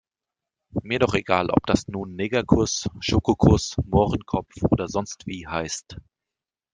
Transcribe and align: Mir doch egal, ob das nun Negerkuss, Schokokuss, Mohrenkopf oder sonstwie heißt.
Mir 0.81 0.97
doch 0.97 1.13
egal, 1.13 1.51
ob 1.51 1.67
das 1.67 1.87
nun 1.87 2.15
Negerkuss, 2.15 2.87
Schokokuss, 3.01 3.77
Mohrenkopf 3.85 4.63
oder 4.71 4.87
sonstwie 4.87 5.45
heißt. 5.47 5.97